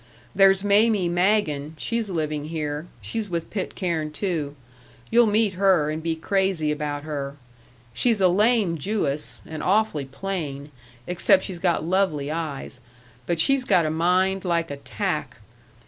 [0.33, 4.55] There's Mamie Magen she's living here; she's with Pitcairn, too.
[5.11, 7.35] You'll meet her and be crazy about her.
[7.93, 10.71] She's a lame Jewess, and awfully plain,
[11.05, 12.79] except she's got lovely eyes,
[13.27, 15.37] but she's got a mind like a tack.